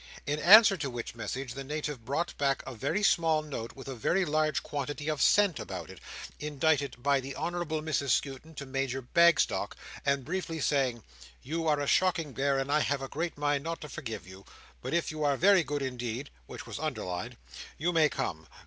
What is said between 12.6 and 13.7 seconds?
I have a great mind